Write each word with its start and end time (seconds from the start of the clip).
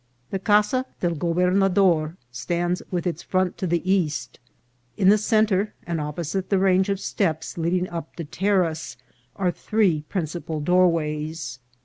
The 0.31 0.39
Casa 0.39 0.87
del 0.99 1.13
Gobernador 1.13 2.17
stands 2.31 2.81
with 2.89 3.05
its 3.05 3.21
front 3.21 3.55
to 3.59 3.67
the 3.67 3.87
east. 3.87 4.39
In 4.97 5.09
the 5.09 5.17
centre, 5.19 5.75
and 5.85 6.01
opposite 6.01 6.49
the 6.49 6.57
range 6.57 6.89
of 6.89 6.99
steps 6.99 7.55
leading 7.55 7.87
up 7.87 8.15
the 8.15 8.25
terrace, 8.25 8.97
are 9.35 9.51
three 9.51 10.01
principal 10.09 10.59
doorways. 10.59 11.59